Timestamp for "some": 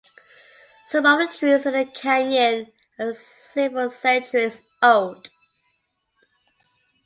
0.87-1.05